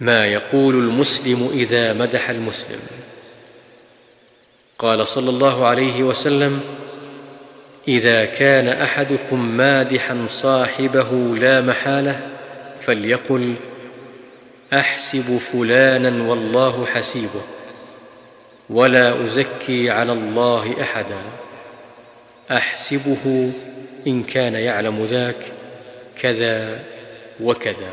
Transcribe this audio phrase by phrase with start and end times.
[0.00, 2.80] ما يقول المسلم إذا مدح المسلم.
[4.78, 6.60] قال صلى الله عليه وسلم
[7.88, 12.28] إذا كان أحدكم مادحا صاحبه لا محالة
[12.80, 13.54] فليقل
[14.72, 17.42] أحسب فلانا والله حسيبه
[18.70, 21.22] ولا أزكي على الله احدا.
[22.50, 23.52] أحسبه
[24.06, 25.52] إن كان يعلم ذاك
[26.20, 26.84] كذا
[27.40, 27.90] وكذا.